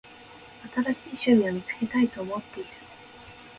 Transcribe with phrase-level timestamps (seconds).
[0.83, 2.69] 新しい趣味を見つけたいと思っている。